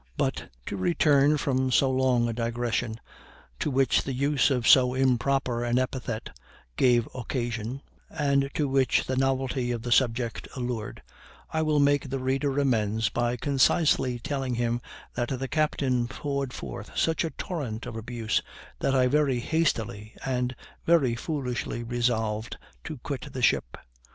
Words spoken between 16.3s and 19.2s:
forth such a torrent of abuse that I